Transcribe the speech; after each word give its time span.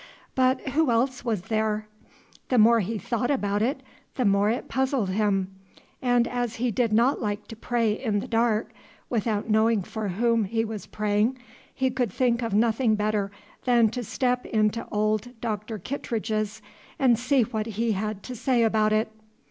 But 0.33 0.61
who 0.69 0.89
else 0.89 1.23
was 1.23 1.43
there? 1.43 1.85
The 2.49 2.57
more 2.57 2.79
he 2.79 2.97
thought 2.97 3.29
about 3.29 3.61
it, 3.61 3.83
the 4.15 4.25
more 4.25 4.49
it 4.49 4.67
puzzled 4.67 5.09
him, 5.11 5.53
and 6.01 6.27
as 6.27 6.55
he 6.55 6.71
did 6.71 6.91
not 6.91 7.21
like 7.21 7.47
to 7.49 7.55
pray 7.55 7.91
in 7.91 8.19
the 8.19 8.27
dark, 8.27 8.71
without 9.11 9.47
knowing 9.47 9.83
for 9.83 10.07
whom 10.07 10.45
he 10.45 10.65
was 10.65 10.87
praying, 10.87 11.37
he 11.71 11.91
could 11.91 12.11
think 12.11 12.41
of 12.41 12.55
nothing 12.55 12.95
better 12.95 13.31
than 13.65 13.89
to 13.89 14.03
step 14.03 14.43
into 14.47 14.87
old 14.91 15.39
Doctor 15.39 15.77
Kittredge's 15.77 16.63
and 16.97 17.19
see 17.19 17.43
what 17.43 17.67
he 17.67 17.91
had 17.91 18.23
to 18.23 18.35
say 18.35 18.63
about 18.63 18.91
it. 18.91 19.11